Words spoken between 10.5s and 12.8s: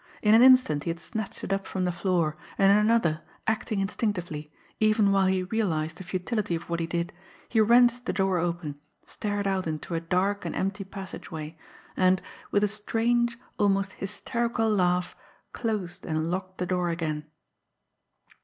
empty passageway and, with a